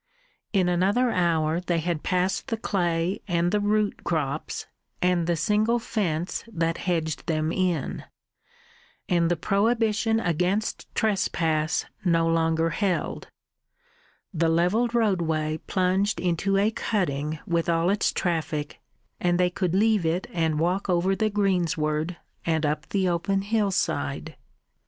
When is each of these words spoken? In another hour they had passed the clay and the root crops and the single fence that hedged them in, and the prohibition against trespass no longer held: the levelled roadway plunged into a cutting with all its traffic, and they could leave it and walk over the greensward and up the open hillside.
In 0.51 0.67
another 0.67 1.11
hour 1.11 1.59
they 1.59 1.77
had 1.77 2.01
passed 2.01 2.47
the 2.47 2.57
clay 2.57 3.21
and 3.27 3.51
the 3.51 3.59
root 3.59 4.03
crops 4.03 4.65
and 4.99 5.27
the 5.27 5.35
single 5.35 5.77
fence 5.77 6.43
that 6.51 6.79
hedged 6.89 7.27
them 7.27 7.51
in, 7.51 8.05
and 9.07 9.29
the 9.29 9.35
prohibition 9.35 10.19
against 10.19 10.87
trespass 10.95 11.85
no 12.03 12.27
longer 12.27 12.71
held: 12.71 13.27
the 14.33 14.49
levelled 14.49 14.95
roadway 14.95 15.57
plunged 15.67 16.19
into 16.19 16.57
a 16.57 16.71
cutting 16.71 17.37
with 17.45 17.69
all 17.69 17.91
its 17.91 18.11
traffic, 18.11 18.81
and 19.19 19.39
they 19.39 19.51
could 19.51 19.75
leave 19.75 20.03
it 20.03 20.25
and 20.33 20.57
walk 20.59 20.89
over 20.89 21.15
the 21.15 21.29
greensward 21.29 22.17
and 22.43 22.65
up 22.65 22.89
the 22.89 23.07
open 23.07 23.43
hillside. 23.43 24.35